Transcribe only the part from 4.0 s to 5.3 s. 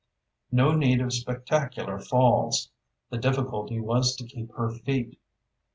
to keep her feet.